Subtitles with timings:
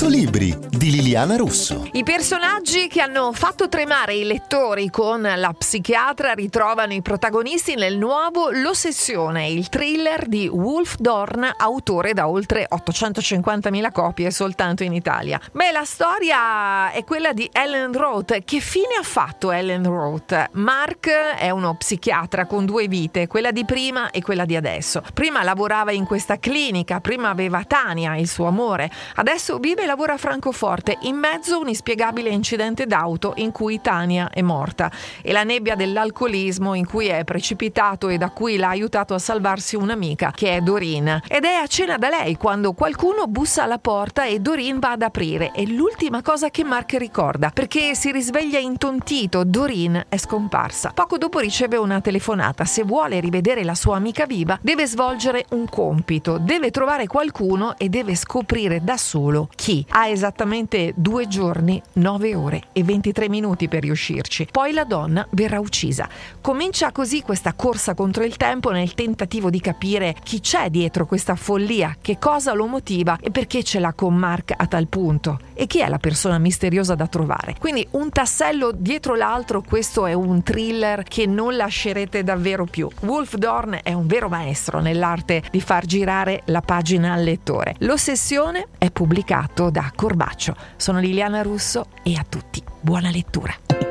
[0.00, 1.86] 100 libri di Liliana Russo.
[1.92, 7.98] I personaggi che hanno fatto tremare i lettori con la psichiatra ritrovano i protagonisti nel
[7.98, 15.38] nuovo L'Ossessione, il thriller di Wolf Dorn, autore da oltre 850.000 copie soltanto in Italia.
[15.52, 18.42] Beh, la storia è quella di Ellen Roth.
[18.42, 20.48] Che fine ha fatto Ellen Roth?
[20.52, 25.02] Mark è uno psichiatra con due vite, quella di prima e quella di adesso.
[25.12, 30.12] Prima lavorava in questa clinica, prima aveva Tania, il suo amore, adesso vive e lavora
[30.12, 34.88] a Francoforte, in mezzo a un inspiegabile incidente d'auto in cui Tania è morta
[35.20, 39.74] e la nebbia dell'alcolismo in cui è precipitato e da cui l'ha aiutato a salvarsi
[39.74, 41.22] un'amica che è Doreen.
[41.26, 45.02] Ed è a cena da lei quando qualcuno bussa alla porta e Doreen va ad
[45.02, 45.50] aprire.
[45.50, 49.42] È l'ultima cosa che Mark ricorda perché si risveglia intontito.
[49.42, 50.92] Doreen è scomparsa.
[50.94, 52.64] Poco dopo riceve una telefonata.
[52.64, 57.88] Se vuole rivedere la sua amica viva, deve svolgere un compito, deve trovare qualcuno e
[57.88, 59.79] deve scoprire da solo chi.
[59.88, 64.48] Ha esattamente due giorni, nove ore e 23 minuti per riuscirci.
[64.50, 66.08] Poi la donna verrà uccisa.
[66.40, 71.34] Comincia così questa corsa contro il tempo nel tentativo di capire chi c'è dietro questa
[71.34, 75.66] follia, che cosa lo motiva e perché ce l'ha con Mark a tal punto e
[75.66, 77.56] chi è la persona misteriosa da trovare.
[77.58, 82.88] Quindi un tassello dietro l'altro, questo è un thriller che non lascerete davvero più.
[83.02, 87.74] Wolf Dorn è un vero maestro nell'arte di far girare la pagina al lettore.
[87.78, 90.54] L'ossessione è pubblicato da Corbaccio.
[90.76, 93.89] Sono Liliana Russo e a tutti buona lettura.